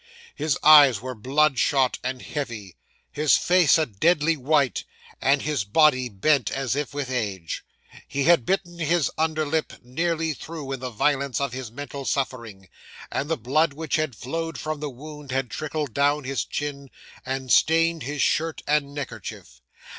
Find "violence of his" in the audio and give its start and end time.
10.89-11.69